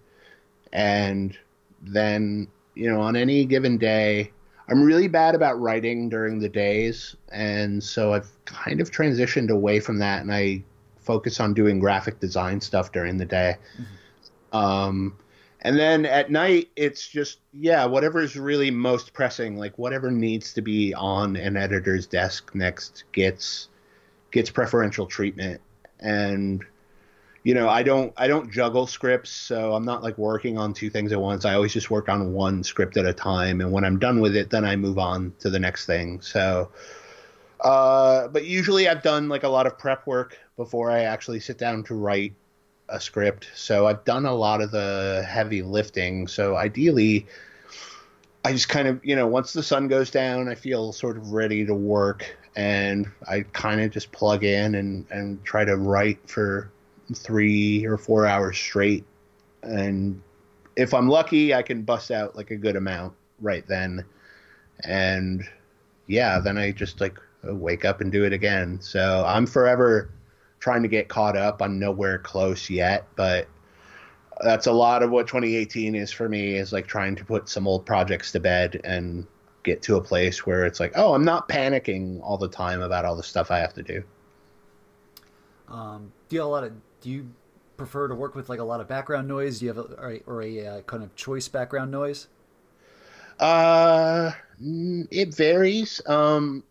[0.71, 1.37] and
[1.81, 4.31] then you know, on any given day,
[4.67, 9.79] I'm really bad about writing during the days, and so I've kind of transitioned away
[9.79, 10.63] from that, and I
[10.97, 13.57] focus on doing graphic design stuff during the day.
[13.77, 14.57] Mm-hmm.
[14.57, 15.17] Um,
[15.61, 20.53] and then at night, it's just yeah, whatever is really most pressing, like whatever needs
[20.53, 23.69] to be on an editor's desk next gets
[24.31, 25.61] gets preferential treatment,
[25.99, 26.63] and
[27.43, 30.89] you know, I don't I don't juggle scripts, so I'm not like working on two
[30.89, 31.43] things at once.
[31.43, 34.35] I always just work on one script at a time, and when I'm done with
[34.35, 36.21] it, then I move on to the next thing.
[36.21, 36.69] So,
[37.59, 41.57] uh, but usually I've done like a lot of prep work before I actually sit
[41.57, 42.33] down to write
[42.87, 43.49] a script.
[43.55, 46.27] So I've done a lot of the heavy lifting.
[46.27, 47.25] So ideally,
[48.45, 51.33] I just kind of you know once the sun goes down, I feel sort of
[51.33, 56.19] ready to work, and I kind of just plug in and and try to write
[56.29, 56.71] for
[57.13, 59.05] three or four hours straight.
[59.61, 60.21] And
[60.75, 64.05] if I'm lucky, I can bust out like a good amount right then.
[64.83, 65.43] And
[66.07, 68.79] yeah, then I just like wake up and do it again.
[68.81, 70.09] So I'm forever
[70.59, 71.61] trying to get caught up.
[71.61, 73.47] I'm nowhere close yet, but
[74.41, 77.67] that's a lot of what 2018 is for me is like trying to put some
[77.67, 79.27] old projects to bed and
[79.63, 83.05] get to a place where it's like, oh, I'm not panicking all the time about
[83.05, 84.03] all the stuff I have to do.
[85.69, 87.29] Um, do you have a lot of do you
[87.75, 89.59] prefer to work with like a lot of background noise?
[89.59, 92.27] Do you have a, or a, or a uh, kind of choice background noise?
[93.39, 94.31] Uh,
[95.11, 96.01] it varies.
[96.07, 96.63] Um,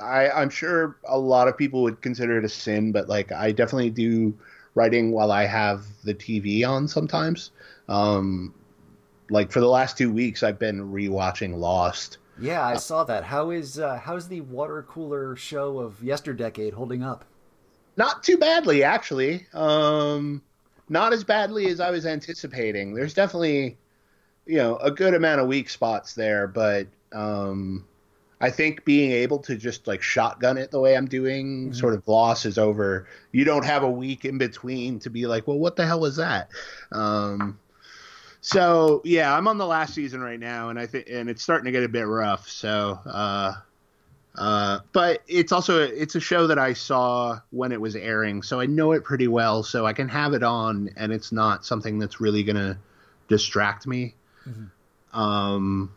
[0.00, 3.52] I, I'm sure a lot of people would consider it a sin, but like I
[3.52, 4.34] definitely do
[4.74, 7.50] writing while I have the TV on sometimes.
[7.88, 8.54] Um,
[9.28, 12.16] like for the last two weeks, I've been rewatching Lost.
[12.38, 13.24] Yeah, I saw that.
[13.24, 17.26] How is uh, how's the water cooler show of yesterdecade holding up?
[17.96, 19.46] Not too badly, actually.
[19.54, 20.42] Um,
[20.88, 22.94] not as badly as I was anticipating.
[22.94, 23.76] There's definitely,
[24.46, 27.84] you know, a good amount of weak spots there, but um,
[28.40, 31.72] I think being able to just like shotgun it the way I'm doing mm-hmm.
[31.72, 33.08] sort of glosses over.
[33.32, 36.16] You don't have a week in between to be like, well, what the hell was
[36.16, 36.50] that?
[36.92, 37.58] Um,
[38.42, 41.64] so yeah, I'm on the last season right now, and I think and it's starting
[41.64, 42.48] to get a bit rough.
[42.48, 43.54] So uh,
[44.36, 48.60] uh, but it's also it's a show that I saw when it was airing, so
[48.60, 49.62] I know it pretty well.
[49.62, 52.78] So I can have it on, and it's not something that's really gonna
[53.28, 54.14] distract me.
[54.46, 55.18] Mm-hmm.
[55.18, 55.92] Um,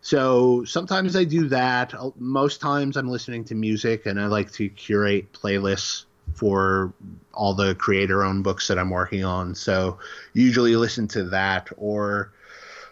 [0.00, 1.92] so sometimes I do that.
[2.18, 6.92] Most times I'm listening to music, and I like to curate playlists for
[7.32, 9.54] all the creator-owned books that I'm working on.
[9.54, 9.98] So
[10.32, 12.32] usually listen to that, or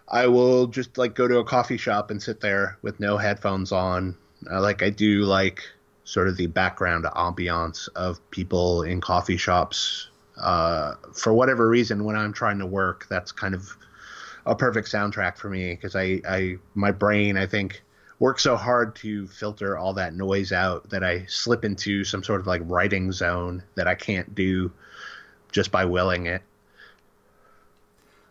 [0.08, 3.72] I will just like go to a coffee shop and sit there with no headphones
[3.72, 4.16] on
[4.50, 5.62] uh, like I do like
[6.04, 10.08] sort of the background ambiance of people in coffee shops.
[10.36, 13.76] Uh, for whatever reason, when I'm trying to work, that's kind of
[14.46, 17.82] a perfect soundtrack for me because I, I, my brain, I think,
[18.18, 22.40] works so hard to filter all that noise out that I slip into some sort
[22.40, 24.72] of like writing zone that I can't do
[25.52, 26.42] just by willing it.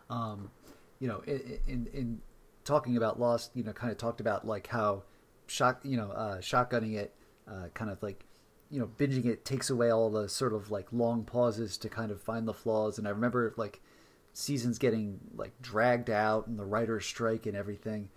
[0.10, 0.52] Um,
[1.00, 2.22] you know, in, in, in
[2.66, 5.04] talking about Lost, you know, kind of talked about like how
[5.54, 7.14] shot you know uh, shotgunning it,
[7.48, 8.26] uh, kind of like
[8.70, 12.12] you know binging it takes away all the sort of like long pauses to kind
[12.12, 12.98] of find the flaws.
[12.98, 13.82] And I remember like
[14.34, 18.10] seasons getting like dragged out and the writers strike and everything.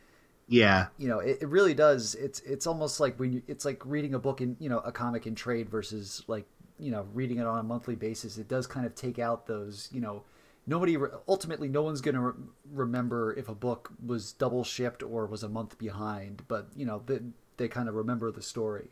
[0.48, 0.86] Yeah.
[0.96, 2.14] You know, it, it really does.
[2.14, 4.92] It's it's almost like when you, it's like reading a book in you know a
[4.92, 6.46] comic in trade versus like
[6.78, 8.38] you know reading it on a monthly basis.
[8.38, 10.22] It does kind of take out those you know
[10.66, 10.96] nobody
[11.28, 12.32] ultimately no one's going to re-
[12.72, 17.02] remember if a book was double shipped or was a month behind, but you know
[17.06, 17.20] they
[17.56, 18.88] they kind of remember the story.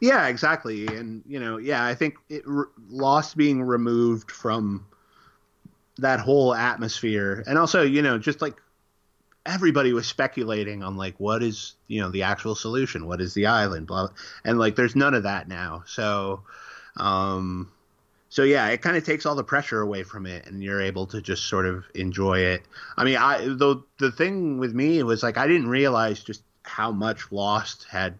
[0.00, 0.86] Yeah, exactly.
[0.86, 4.86] And you know, yeah, I think it re- Lost being removed from
[5.98, 8.60] that whole atmosphere, and also you know, just like
[9.46, 13.46] everybody was speculating on like what is you know the actual solution, what is the
[13.46, 14.08] island, blah,
[14.44, 15.82] and like there's none of that now.
[15.86, 16.42] So,
[16.96, 17.70] um,
[18.30, 21.04] so yeah, it kind of takes all the pressure away from it, and you're able
[21.08, 22.62] to just sort of enjoy it.
[22.96, 26.92] I mean, I though the thing with me was like I didn't realize just how
[26.92, 28.16] much Lost had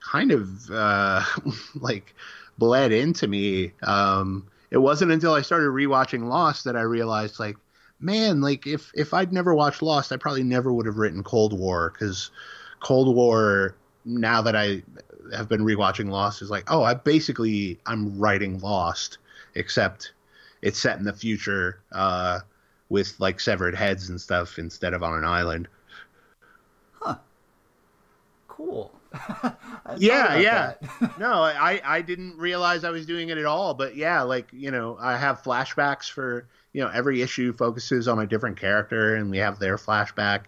[0.00, 1.22] kind of uh,
[1.76, 2.14] like
[2.58, 3.72] bled into me.
[3.84, 7.56] Um, it wasn't until I started rewatching Lost that I realized like,
[8.00, 11.56] man, like if if I'd never watched Lost, I probably never would have written Cold
[11.56, 12.32] War because
[12.80, 13.76] Cold War.
[14.06, 14.82] Now that I
[15.34, 19.16] have been rewatching Lost, is like, oh, I basically I'm writing Lost,
[19.54, 20.12] except
[20.62, 22.40] it's set in the future uh,
[22.88, 25.68] with like severed heads and stuff instead of on an island.
[26.92, 27.16] Huh.
[28.48, 28.92] Cool.
[29.98, 30.74] yeah, yeah.
[31.18, 34.70] no, I I didn't realize I was doing it at all, but yeah, like you
[34.70, 39.30] know, I have flashbacks for you know every issue focuses on a different character, and
[39.30, 40.44] we have their flashback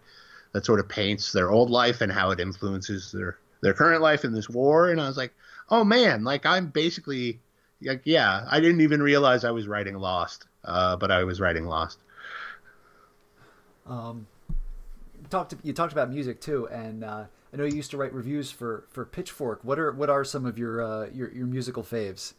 [0.53, 4.25] that sort of paints their old life and how it influences their their current life
[4.25, 4.91] in this war.
[4.91, 5.35] And I was like,
[5.71, 7.41] oh man, like I'm basically
[7.83, 11.67] like yeah, I didn't even realize I was writing Lost, uh, but I was writing
[11.67, 11.99] Lost.
[13.87, 14.27] Um,
[15.31, 17.05] talked you talked about music too, and.
[17.05, 19.61] Uh, I know you used to write reviews for, for Pitchfork.
[19.63, 22.35] What are what are some of your uh, your your musical faves?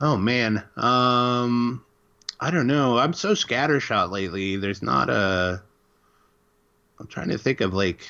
[0.00, 1.84] Oh man, um,
[2.40, 2.98] I don't know.
[2.98, 4.56] I'm so scattershot lately.
[4.56, 5.62] There's not a.
[6.98, 8.08] I'm trying to think of like.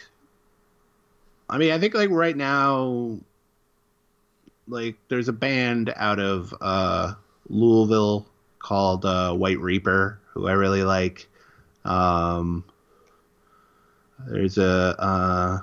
[1.51, 3.19] I mean, I think like right now,
[4.69, 7.15] like there's a band out of uh,
[7.49, 8.27] Louisville
[8.59, 11.29] called uh, White Reaper who I really like.
[11.85, 12.65] Um,
[14.27, 15.59] there's a uh,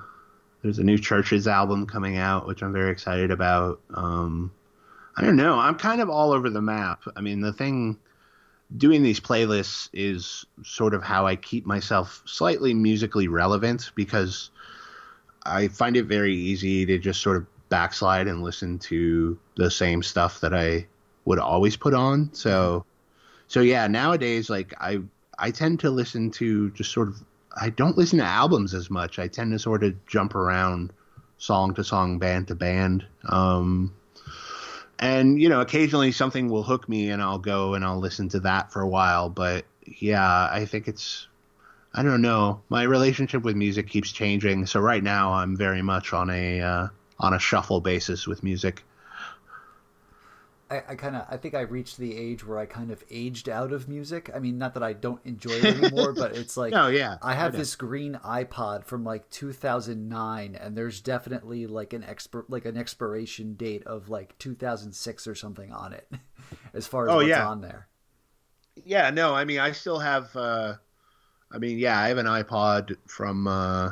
[0.62, 3.80] there's a new Chvrches album coming out, which I'm very excited about.
[3.94, 4.52] Um,
[5.16, 5.58] I don't know.
[5.58, 7.04] I'm kind of all over the map.
[7.16, 7.98] I mean, the thing
[8.76, 14.50] doing these playlists is sort of how I keep myself slightly musically relevant because
[15.46, 20.02] I find it very easy to just sort of backslide and listen to the same
[20.02, 20.88] stuff that I
[21.26, 22.30] would always put on.
[22.34, 22.86] So,
[23.50, 25.02] so yeah, nowadays, like I,
[25.38, 27.22] I tend to listen to just sort of
[27.54, 29.20] I don't listen to albums as much.
[29.20, 30.94] I tend to sort of jump around
[31.38, 33.06] song to song, band to band.
[33.28, 33.94] Um,
[35.00, 38.40] and you know, occasionally something will hook me, and I'll go and I'll listen to
[38.42, 39.30] that for a while.
[39.30, 41.28] But yeah, I think it's
[41.94, 42.62] I don't know.
[42.70, 44.66] My relationship with music keeps changing.
[44.66, 46.88] So right now, I'm very much on a uh,
[47.20, 48.84] on a shuffle basis with music.
[50.70, 53.50] I, I kind of I think I reached the age where I kind of aged
[53.50, 54.32] out of music.
[54.34, 57.36] I mean, not that I don't enjoy it anymore, but it's like oh yeah, I
[57.36, 62.66] have I this green iPod from like 2009, and there's definitely like an expert like
[62.66, 66.12] an expiration date of like 2006 or something on it,
[66.74, 67.48] as far as oh, what's yeah.
[67.48, 67.88] on there.
[68.84, 70.36] Yeah, no, I mean I still have.
[70.36, 70.76] uh
[71.52, 73.48] I mean, yeah, I have an iPod from.
[73.48, 73.92] uh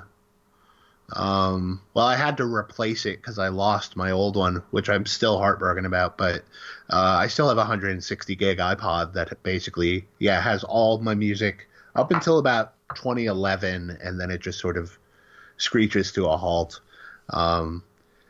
[1.15, 5.05] um, well, I had to replace it because I lost my old one, which I'm
[5.05, 6.17] still heartbroken about.
[6.17, 6.43] But
[6.89, 11.67] uh, I still have a 160 gig iPod that basically, yeah, has all my music
[11.95, 14.97] up until about 2011, and then it just sort of
[15.57, 16.81] screeches to a halt.
[17.29, 17.83] Um,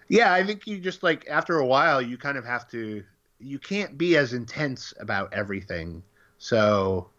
[0.09, 3.03] yeah, I think you just like after a while, you kind of have to.
[3.39, 6.03] You can't be as intense about everything.
[6.37, 7.09] So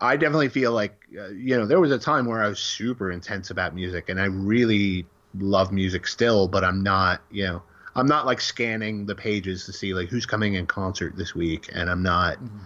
[0.00, 3.10] I definitely feel like uh, you know there was a time where I was super
[3.10, 5.06] intense about music, and I really
[5.38, 7.62] love music still, but I'm not you know
[7.96, 11.68] I'm not like scanning the pages to see like who's coming in concert this week,
[11.72, 12.58] and I'm not mm-hmm.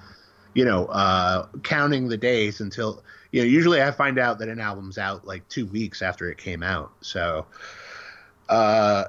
[0.55, 4.61] you know uh, counting the days until you know usually I find out that an
[4.61, 7.47] album's out like two weeks after it came out, so.
[8.49, 9.05] Uh,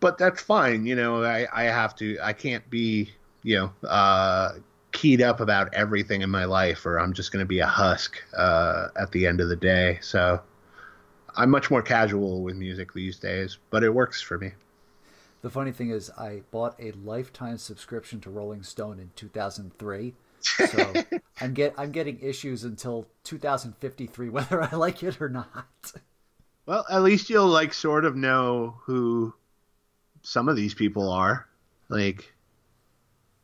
[0.00, 0.86] but that's fine.
[0.86, 4.52] You know, I, I have to, I can't be, you know, uh,
[4.98, 8.20] keyed up about everything in my life, or I'm just going to be a husk
[8.36, 10.00] uh, at the end of the day.
[10.02, 10.40] So
[11.36, 14.50] I'm much more casual with music these days, but it works for me.
[15.42, 20.14] The funny thing is, I bought a lifetime subscription to Rolling Stone in 2003.
[20.40, 20.92] So
[21.40, 25.92] I'm get I'm getting issues until 2053, whether I like it or not.
[26.66, 29.32] Well, at least you'll like sort of know who
[30.22, 31.46] some of these people are.
[31.88, 32.34] Like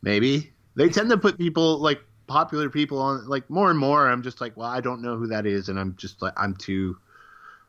[0.03, 4.09] maybe they tend to put people like popular people on like more and more.
[4.09, 6.55] I'm just like, well, I don't know who that is, and I'm just like, I'm
[6.55, 6.99] too,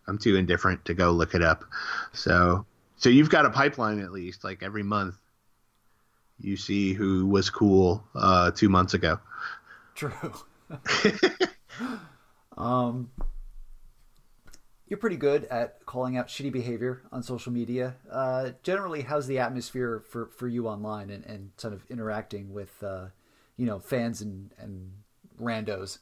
[0.08, 1.66] I'm too indifferent to go look it up.
[2.14, 2.66] So
[2.98, 5.16] so you've got a pipeline at least, like every month.
[6.40, 9.20] You see who was cool uh, two months ago.
[9.96, 10.12] True.
[12.58, 13.10] um,
[14.88, 17.96] you're pretty good at calling out shitty behavior on social media.
[18.12, 22.84] Uh, generally, how's the atmosphere for, for you online and, and sort of interacting with,
[22.84, 23.06] uh,
[23.58, 24.92] you know, fans and, and
[25.42, 26.00] randos?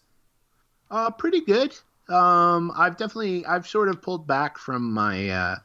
[0.91, 1.77] Uh, pretty good.
[2.09, 5.55] Um, I've definitely, I've sort of pulled back from my, uh,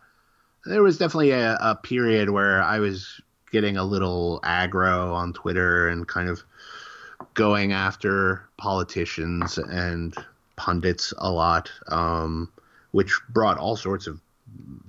[0.65, 5.89] there was definitely a, a period where I was getting a little aggro on Twitter
[5.89, 6.43] and kind of
[7.35, 10.15] going after politicians and
[10.57, 11.71] pundits a lot.
[11.89, 12.53] Um,
[12.99, 14.21] which brought all sorts of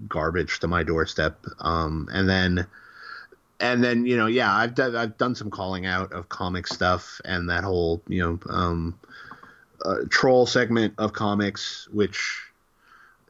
[0.08, 1.46] garbage to my doorstep.
[1.60, 2.66] Um, and then,
[3.60, 7.22] and then you know, yeah, I've done I've done some calling out of comic stuff
[7.24, 9.00] and that whole you know um,
[9.86, 12.42] uh, troll segment of comics, which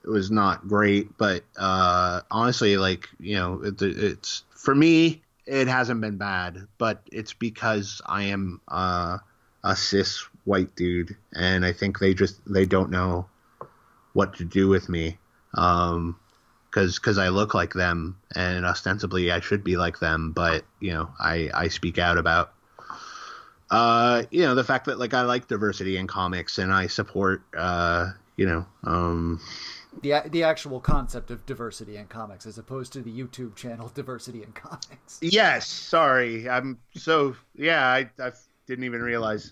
[0.06, 1.18] was not great.
[1.18, 7.02] But uh, honestly, like you know, it, it's for me, it hasn't been bad, but
[7.12, 9.18] it's because I am uh,
[9.62, 13.28] a cis white dude, and I think they just they don't know
[14.13, 15.17] what to do with me
[15.56, 16.17] um
[16.69, 20.93] because because I look like them and ostensibly I should be like them, but you
[20.93, 22.54] know I I speak out about
[23.72, 27.41] uh you know the fact that like I like diversity in comics and I support
[27.56, 29.39] uh you know um
[30.02, 34.43] the the actual concept of diversity in comics as opposed to the YouTube channel diversity
[34.43, 35.19] in comics.
[35.22, 38.32] Yes, sorry, I'm so yeah I I
[38.69, 39.51] didn't even realize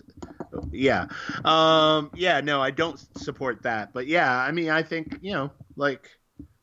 [0.70, 1.06] yeah.
[1.44, 3.92] Um, yeah, no, I don't support that.
[3.92, 6.08] But yeah, I mean, I think, you know, like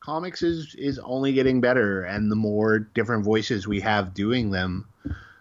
[0.00, 4.86] comics is is only getting better and the more different voices we have doing them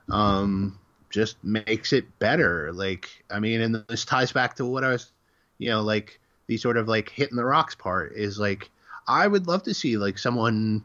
[0.10, 0.80] um
[1.12, 2.73] just makes it better.
[2.73, 5.12] Like, I mean, and this ties back to what I was,
[5.58, 8.69] you know, like the sort of like hitting the rocks part is like
[9.08, 10.84] I would love to see like someone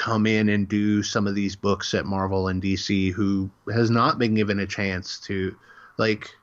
[0.00, 4.18] come in and do some of these books at Marvel and DC who has not
[4.18, 5.54] been given a chance to
[5.98, 6.34] like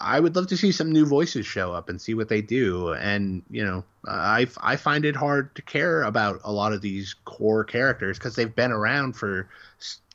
[0.00, 2.92] I would love to see some new voices show up and see what they do.
[2.94, 7.14] And you know, I I find it hard to care about a lot of these
[7.26, 9.48] core characters because they've been around for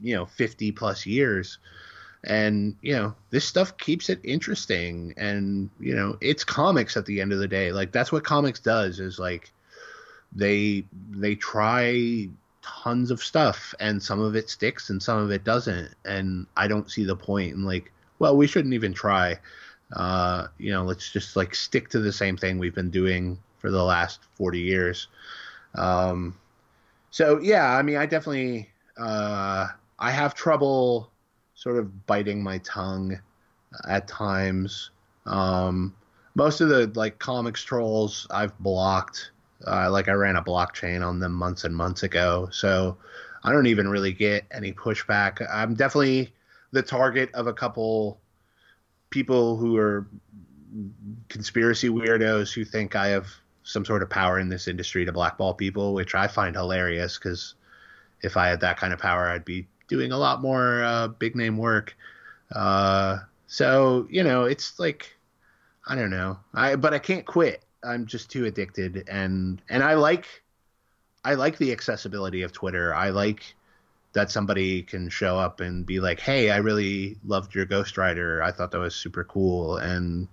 [0.01, 1.59] you know 50 plus years.
[2.25, 5.13] And you know, this stuff keeps it interesting.
[5.15, 7.71] And you know, it's comics at the end of the day.
[7.71, 9.53] Like that's what comics does is like
[10.35, 12.27] they they try
[12.65, 16.67] tons of stuff and some of it sticks and some of it doesn't and i
[16.67, 19.37] don't see the point in like well we shouldn't even try
[19.93, 23.71] uh, you know, let's just like stick to the same thing we've been doing for
[23.71, 25.07] the last 40 years.
[25.75, 26.37] Um,
[27.11, 29.67] so yeah, I mean, I definitely, uh,
[29.99, 31.11] I have trouble
[31.53, 33.19] sort of biting my tongue
[33.87, 34.91] at times.
[35.25, 35.95] Um,
[36.35, 39.31] most of the like comics trolls I've blocked.
[39.65, 42.97] Uh, like I ran a blockchain on them months and months ago, so
[43.43, 45.45] I don't even really get any pushback.
[45.51, 46.33] I'm definitely
[46.71, 48.19] the target of a couple
[49.09, 50.07] people who are
[51.29, 53.27] conspiracy weirdos who think I have
[53.63, 57.55] some sort of power in this industry to blackball people, which I find hilarious because
[58.21, 61.35] if I had that kind of power, I'd be doing a lot more uh, big
[61.35, 61.95] name work.
[62.51, 65.15] Uh, so you know, it's like
[65.87, 67.63] I don't know, I but I can't quit.
[67.85, 70.43] I'm just too addicted, and and I like
[71.23, 72.93] I like the accessibility of Twitter.
[72.93, 73.55] I like
[74.13, 78.41] that somebody can show up and be like, "Hey, I really loved your Ghost Rider.
[78.41, 80.27] I thought that was super cool." And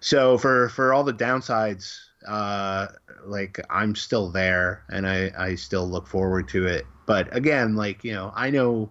[0.00, 2.88] so for for all the downsides, uh,
[3.24, 6.86] like I'm still there, and I I still look forward to it.
[7.06, 8.90] But again, like you know, I know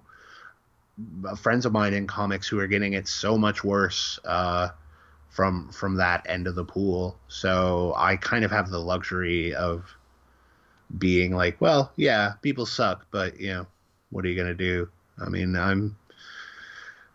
[1.38, 4.70] friends of mine in comics who are getting it so much worse uh,
[5.32, 7.18] from from that end of the pool.
[7.28, 9.86] So I kind of have the luxury of
[10.98, 13.68] being like, well, yeah, people suck, but you know,
[14.12, 14.90] what are you to do?
[15.20, 15.98] I mean, I'm.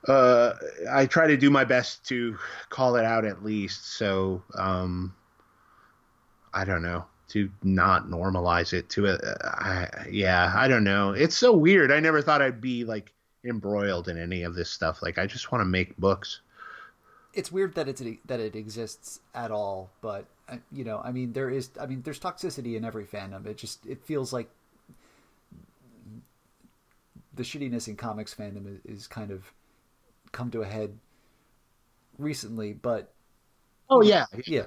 [0.08, 0.54] Uh,
[0.92, 3.94] I try to do my best to call it out at least.
[3.96, 5.12] So, um,
[6.54, 9.20] I don't know to not normalize it to it.
[10.10, 11.10] Yeah, I don't know.
[11.10, 11.90] It's so weird.
[11.90, 13.12] I never thought I'd be like
[13.44, 15.02] embroiled in any of this stuff.
[15.02, 16.40] Like, I just want to make books.
[17.36, 21.32] It's weird that it's that it exists at all, but uh, you know, I mean,
[21.34, 21.70] there is.
[21.78, 23.46] I mean, there's toxicity in every fandom.
[23.46, 24.48] It just it feels like
[27.34, 29.52] the shittiness in comics fandom is, is kind of
[30.32, 30.96] come to a head
[32.18, 33.12] recently, but
[33.90, 34.64] oh yeah, yeah,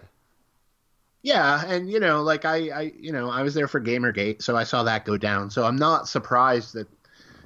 [1.21, 4.55] yeah, and you know, like I, I, you know, I was there for GamerGate, so
[4.55, 5.49] I saw that go down.
[5.49, 6.87] So I'm not surprised that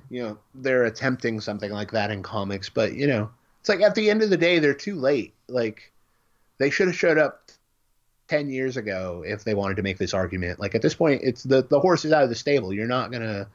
[0.09, 3.32] you know they're attempting something like that in comics, but you know,
[3.64, 5.34] it's like at the end of the day, they're too late.
[5.47, 5.89] Like
[6.57, 7.49] they should have showed up
[8.28, 10.59] 10 years ago if they wanted to make this argument.
[10.59, 12.74] Like at this point, it's the, the horse is out of the stable.
[12.74, 13.47] You're not going to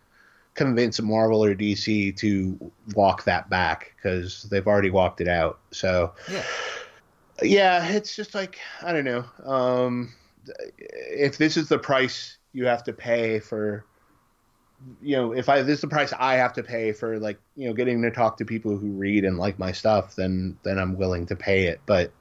[0.55, 5.59] convince Marvel or DC to walk that back because they've already walked it out.
[5.73, 6.43] So, Yeah.
[7.43, 9.27] yeah, it's just like, I don't know.
[9.45, 10.15] Um,
[10.89, 13.85] if this is the price you have to pay for,
[15.03, 17.69] you know, if I this is the price I have to pay for like, you
[17.69, 20.97] know, getting to talk to people who read and like my stuff, then then I'm
[20.97, 21.81] willing to pay it.
[21.87, 22.13] But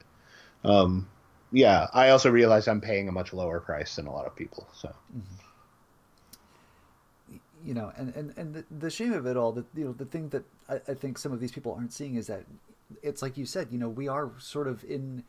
[0.64, 1.08] um
[1.50, 4.68] yeah, I also realize I'm paying a much lower price than a lot of people.
[4.74, 4.94] So
[7.64, 10.04] you know, and and and the, the shame of it all, that you know, the
[10.04, 12.44] thing that I, I think some of these people aren't seeing is that
[13.02, 15.24] it's like you said, you know, we are sort of in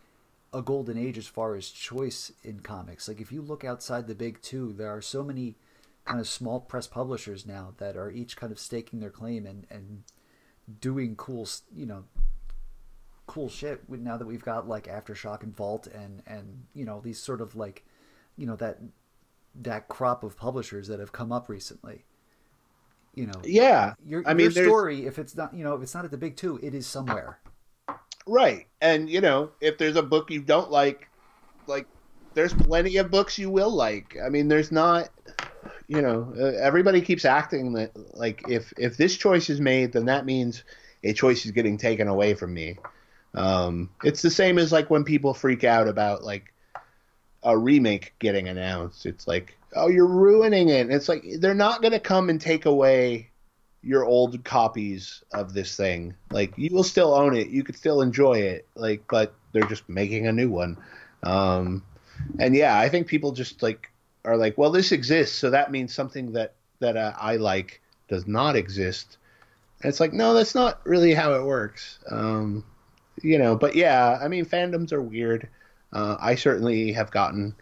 [0.54, 3.08] a golden age as far as choice in comics.
[3.08, 5.56] Like if you look outside the big two, there are so many
[6.10, 9.68] kind of small press publishers now that are each kind of staking their claim and
[9.70, 10.04] and
[10.82, 12.04] doing cool, you know,
[13.28, 13.88] cool shit.
[13.88, 17.56] Now that we've got like Aftershock and Vault and and you know these sort of
[17.56, 17.86] like,
[18.38, 18.80] you know that
[19.62, 22.06] that crop of publishers that have come up recently.
[23.14, 25.94] You know, yeah, your, I mean, your story, if it's not, you know, if it's
[25.94, 27.40] not at the big two, it is somewhere.
[28.26, 28.68] Right.
[28.82, 31.08] And you know, if there's a book you don't like,
[31.68, 31.88] like
[32.34, 34.16] there's plenty of books you will like.
[34.24, 35.10] I mean, there's not
[35.88, 40.06] you know, uh, everybody keeps acting that like if if this choice is made, then
[40.06, 40.64] that means
[41.04, 42.78] a choice is getting taken away from me.
[43.34, 46.54] Um, it's the same as like when people freak out about like
[47.44, 49.06] a remake getting announced.
[49.06, 50.82] It's like, oh, you're ruining it.
[50.82, 53.30] And it's like they're not going to come and take away
[53.82, 56.16] your old copies of this thing.
[56.32, 58.68] Like you will still own it, you could still enjoy it.
[58.76, 60.78] Like, but they're just making a new one.
[61.24, 61.84] Um,
[62.40, 63.90] and yeah, I think people just like
[64.30, 68.28] are like, well, this exists, so that means something that that uh, I like does
[68.28, 69.18] not exist.
[69.82, 72.00] And it's like, no, that's not really how it works.
[72.10, 72.64] Um,
[73.22, 75.50] you know, but yeah, I mean, fandoms are weird.
[75.92, 77.56] Uh, I certainly have gotten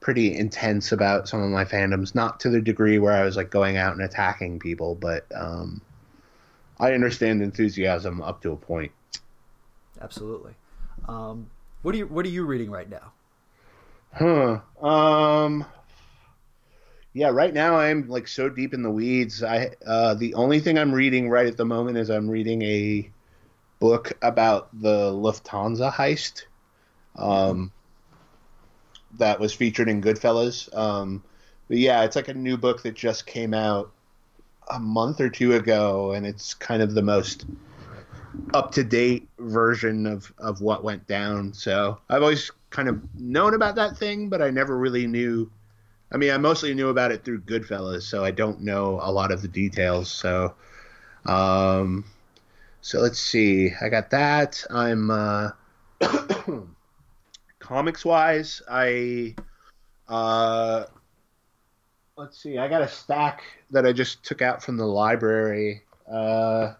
[0.00, 3.50] pretty intense about some of my fandoms, not to the degree where I was like
[3.50, 5.80] going out and attacking people, but um,
[6.80, 8.92] I understand enthusiasm up to a point.
[10.00, 10.54] Absolutely.
[11.06, 11.50] Um,
[11.82, 13.12] what are you What are you reading right now?
[14.12, 14.60] Huh.
[14.84, 15.64] Um.
[17.18, 19.42] Yeah, right now I'm like so deep in the weeds.
[19.42, 23.10] I uh, the only thing I'm reading right at the moment is I'm reading a
[23.80, 26.44] book about the Lufthansa heist.
[27.16, 27.72] Um,
[29.16, 30.72] that was featured in Goodfellas.
[30.76, 31.24] Um,
[31.66, 33.90] but yeah, it's like a new book that just came out
[34.70, 37.46] a month or two ago, and it's kind of the most
[38.54, 41.52] up to date version of of what went down.
[41.52, 45.50] So I've always kind of known about that thing, but I never really knew.
[46.10, 49.30] I mean, I mostly knew about it through Goodfellas, so I don't know a lot
[49.30, 50.10] of the details.
[50.10, 50.54] So,
[51.26, 52.04] um,
[52.80, 53.72] so let's see.
[53.80, 54.64] I got that.
[54.70, 55.50] I'm uh,
[57.58, 58.62] comics wise.
[58.70, 59.34] I
[60.08, 60.84] uh,
[62.16, 62.56] let's see.
[62.56, 65.82] I got a stack that I just took out from the library.
[66.10, 66.72] Uh,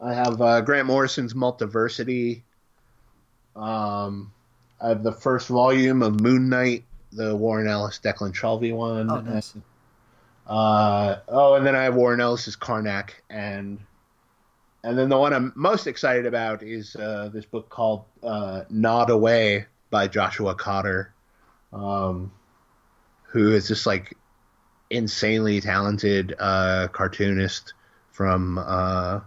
[0.00, 2.42] I have uh, Grant Morrison's Multiversity.
[3.56, 4.32] Um,
[4.80, 6.84] I have the first volume of Moon Knight,
[7.16, 9.10] the Warren Ellis, Declan Shalvey one.
[9.10, 9.54] Oh, nice.
[9.54, 9.62] And,
[10.46, 13.78] uh, oh, and then I have Warren Ellis's Karnak, and
[14.84, 19.10] and then the one I'm most excited about is uh, this book called uh, Nod
[19.10, 21.12] Away by Joshua Cotter,
[21.72, 22.30] um,
[23.24, 24.16] who is just like
[24.90, 27.74] insanely talented uh, cartoonist
[28.12, 29.20] from uh,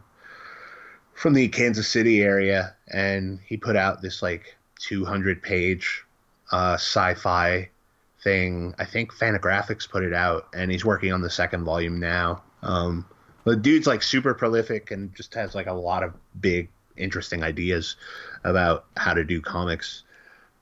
[1.14, 6.06] from the Kansas City area, and he put out this like 200 page
[6.52, 7.70] uh, sci-fi
[8.24, 8.76] thing.
[8.78, 12.44] I think Fantagraphics put it out, and he's working on the second volume now.
[12.62, 13.06] Um,
[13.46, 17.96] the dude's like super prolific and just has like a lot of big, interesting ideas
[18.44, 20.04] about how to do comics.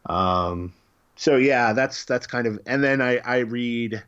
[0.05, 0.73] Um,
[1.15, 2.59] so yeah, that's that's kind of.
[2.65, 4.03] And then I I read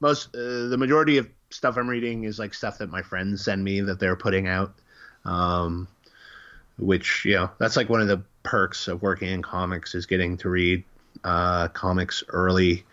[0.00, 3.64] most uh, the majority of stuff I'm reading is like stuff that my friends send
[3.64, 4.74] me that they're putting out.
[5.24, 5.88] Um,
[6.78, 10.36] which you know that's like one of the perks of working in comics is getting
[10.38, 10.84] to read
[11.24, 12.84] uh, comics early.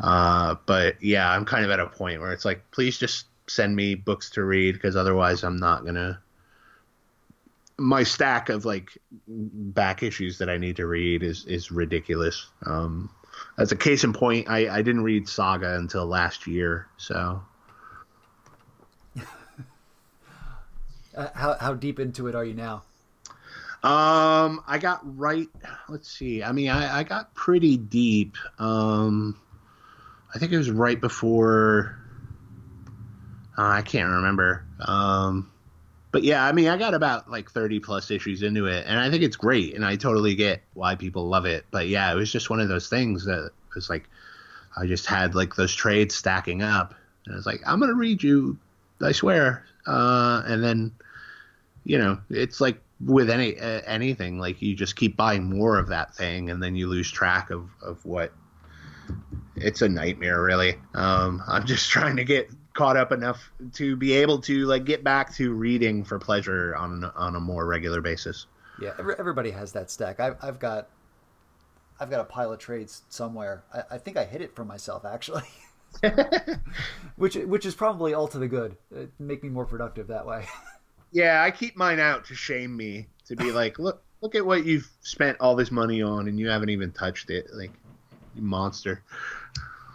[0.00, 3.76] Uh, but yeah, I'm kind of at a point where it's like, please just send
[3.76, 6.20] me books to read because otherwise I'm not gonna.
[7.76, 12.48] My stack of like back issues that I need to read is is ridiculous.
[12.66, 13.10] Um,
[13.58, 17.42] as a case in point, I, I didn't read Saga until last year, so
[21.16, 22.82] Uh, how How deep into it are you now?
[23.84, 25.46] Um, I got right.
[25.88, 26.42] Let's see.
[26.42, 28.36] I mean, I, I got pretty deep.
[28.58, 29.38] Um,
[30.34, 31.96] I think it was right before.
[33.56, 34.64] Uh, I can't remember.
[34.80, 35.50] Um,
[36.10, 39.10] but yeah, I mean, I got about like 30 plus issues into it, and I
[39.10, 41.66] think it's great, and I totally get why people love it.
[41.70, 44.08] But yeah, it was just one of those things that was like,
[44.76, 46.94] I just had like those trades stacking up,
[47.26, 48.58] and I was like, I'm gonna read you,
[49.00, 49.64] I swear.
[49.86, 50.92] Uh, and then,
[51.84, 55.88] you know, it's like with any uh, anything, like you just keep buying more of
[55.88, 58.32] that thing, and then you lose track of of what.
[59.56, 60.76] It's a nightmare, really.
[60.94, 65.04] Um, I'm just trying to get caught up enough to be able to like get
[65.04, 68.46] back to reading for pleasure on on a more regular basis.
[68.80, 70.18] Yeah, everybody has that stack.
[70.20, 70.88] I've, I've got
[72.00, 73.64] I've got a pile of trades somewhere.
[73.72, 75.44] I, I think I hid it for myself actually,
[77.16, 78.76] which which is probably all to the good.
[78.94, 80.46] It make me more productive that way.
[81.12, 84.64] yeah, I keep mine out to shame me to be like, look look at what
[84.64, 87.72] you've spent all this money on and you haven't even touched it, like
[88.36, 89.02] monster.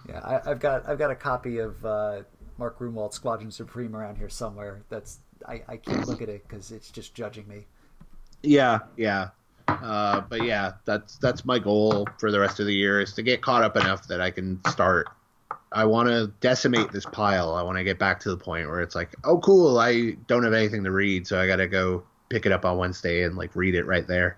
[0.08, 2.22] Yeah, I, have got I've got a copy of uh,
[2.58, 4.82] Mark Gruenwald Squadron Supreme around here somewhere.
[4.90, 7.66] That's I, I can't look at it because it's just judging me.
[8.44, 9.30] Yeah, yeah.
[9.68, 13.22] Uh, but yeah, that's that's my goal for the rest of the year is to
[13.22, 15.08] get caught up enough that I can start.
[15.72, 17.54] I want to decimate this pile.
[17.54, 19.78] I want to get back to the point where it's like, oh, cool.
[19.78, 22.78] I don't have anything to read, so I got to go pick it up on
[22.78, 24.38] Wednesday and like read it right there.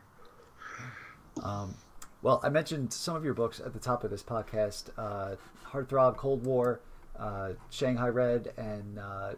[1.41, 1.73] Um,
[2.21, 6.17] well, I mentioned some of your books at the top of this podcast: uh, Heartthrob,
[6.17, 6.79] Cold War,
[7.17, 9.33] uh, Shanghai Red and uh,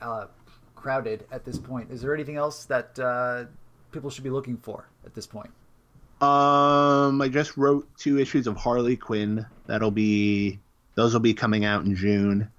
[0.00, 0.26] uh,
[0.74, 1.90] Crowded at this point.
[1.90, 3.44] Is there anything else that uh,
[3.92, 5.50] people should be looking for at this point?
[6.20, 9.46] Um, I just wrote two issues of Harley Quinn.
[9.66, 10.60] That'll be
[10.94, 12.50] those will be coming out in June.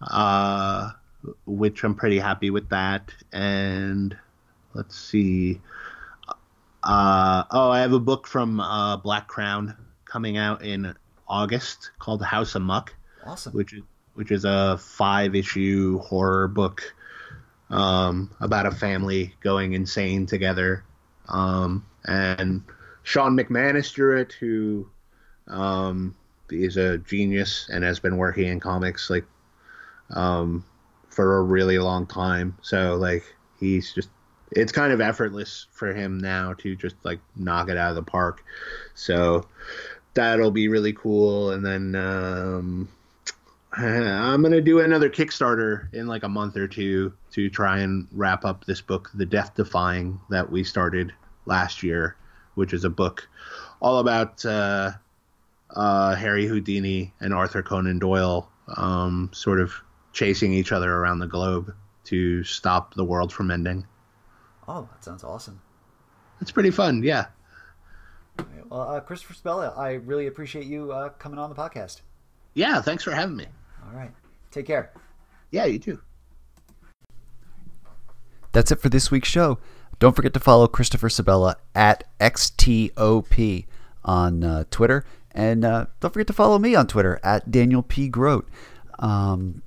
[0.00, 0.90] Uh,
[1.46, 3.10] which I'm pretty happy with that.
[3.32, 4.16] And
[4.74, 5.60] let's see.
[6.84, 9.74] Uh, oh, I have a book from uh, Black Crown
[10.04, 10.94] coming out in
[11.26, 12.94] August called House Amok.
[13.24, 13.54] Awesome.
[13.54, 13.82] Which is
[14.12, 16.94] which is a five issue horror book
[17.70, 20.84] um, about a family going insane together.
[21.28, 22.62] Um, and
[23.02, 24.88] Shawn McManus drew it, who
[25.48, 26.14] um,
[26.50, 29.24] is a genius and has been working in comics like
[30.10, 30.64] um,
[31.08, 32.56] for a really long time.
[32.62, 33.24] So like
[33.58, 34.10] he's just
[34.54, 38.02] it's kind of effortless for him now to just like knock it out of the
[38.02, 38.44] park.
[38.94, 39.46] So
[40.14, 41.50] that'll be really cool.
[41.50, 42.88] And then um,
[43.72, 48.44] I'm gonna do another Kickstarter in like a month or two to try and wrap
[48.44, 51.12] up this book, The Death Defying, that we started
[51.46, 52.16] last year,
[52.54, 53.28] which is a book
[53.80, 54.92] all about uh,
[55.70, 59.74] uh, Harry Houdini and Arthur Conan Doyle, um, sort of
[60.12, 61.74] chasing each other around the globe
[62.04, 63.84] to stop the world from ending.
[64.66, 65.60] Oh, that sounds awesome.
[66.40, 67.26] It's pretty fun, yeah.
[68.68, 72.00] Well, uh, Christopher Sebela, I really appreciate you uh, coming on the podcast.
[72.54, 73.46] Yeah, thanks for having me.
[73.84, 74.10] All right.
[74.50, 74.92] Take care.
[75.50, 76.00] Yeah, you too.
[78.52, 79.58] That's it for this week's show.
[79.98, 83.66] Don't forget to follow Christopher Sebela at XTOP
[84.04, 85.04] on uh, Twitter.
[85.32, 88.08] And uh, don't forget to follow me on Twitter at Daniel P.
[88.08, 88.48] Grote.
[88.98, 89.62] Um,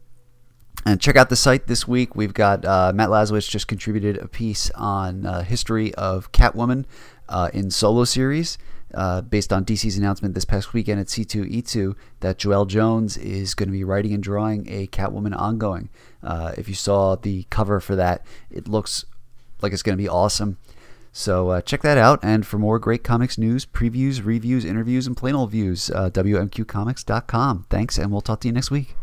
[0.88, 2.16] and check out the site this week.
[2.16, 6.86] We've got uh, Matt Lazowitz just contributed a piece on uh, history of Catwoman
[7.28, 8.58] uh, in solo series
[8.94, 13.68] uh, based on DC's announcement this past weekend at C2E2 that Joëlle Jones is going
[13.68, 15.90] to be writing and drawing a Catwoman ongoing.
[16.24, 19.04] Uh, if you saw the cover for that, it looks
[19.62, 20.58] like it's going to be awesome.
[21.12, 22.20] So uh, check that out.
[22.24, 27.66] And for more great comics news, previews, reviews, interviews, and plain old views, WMQcomics.com.
[27.70, 28.96] Thanks, and we'll talk to you next week.